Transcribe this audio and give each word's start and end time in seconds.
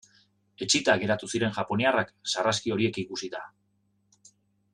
Etsita 0.65 0.95
geratu 1.03 1.29
ziren 1.35 1.53
japoniarrak 1.59 2.11
sarraski 2.33 2.75
horiek 2.77 2.99
ikusita. 3.05 3.47